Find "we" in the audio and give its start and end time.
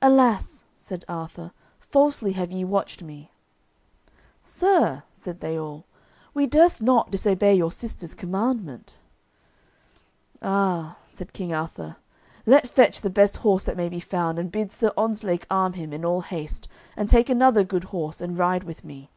6.32-6.46